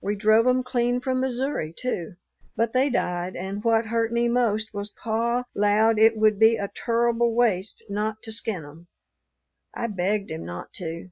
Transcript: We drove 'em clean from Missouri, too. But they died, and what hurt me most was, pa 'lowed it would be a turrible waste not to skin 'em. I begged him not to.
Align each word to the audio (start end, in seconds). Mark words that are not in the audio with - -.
We 0.00 0.14
drove 0.14 0.46
'em 0.46 0.62
clean 0.62 1.00
from 1.00 1.18
Missouri, 1.18 1.74
too. 1.76 2.12
But 2.54 2.72
they 2.74 2.88
died, 2.90 3.34
and 3.34 3.64
what 3.64 3.86
hurt 3.86 4.12
me 4.12 4.28
most 4.28 4.72
was, 4.72 4.90
pa 4.90 5.46
'lowed 5.52 5.98
it 5.98 6.16
would 6.16 6.38
be 6.38 6.54
a 6.54 6.68
turrible 6.72 7.34
waste 7.34 7.82
not 7.90 8.22
to 8.22 8.30
skin 8.30 8.64
'em. 8.64 8.86
I 9.74 9.88
begged 9.88 10.30
him 10.30 10.44
not 10.44 10.72
to. 10.74 11.10